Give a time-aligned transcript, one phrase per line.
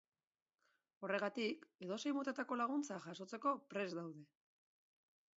[1.07, 4.25] Horregatik, edozein motatako laguntza jasotzeko prest daude.